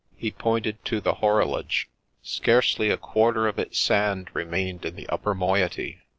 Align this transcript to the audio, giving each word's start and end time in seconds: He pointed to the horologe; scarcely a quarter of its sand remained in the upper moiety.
He 0.17 0.31
pointed 0.31 0.83
to 0.85 0.99
the 0.99 1.13
horologe; 1.21 1.85
scarcely 2.23 2.89
a 2.89 2.97
quarter 2.97 3.45
of 3.47 3.59
its 3.59 3.77
sand 3.77 4.31
remained 4.33 4.83
in 4.83 4.95
the 4.95 5.07
upper 5.09 5.35
moiety. 5.35 5.99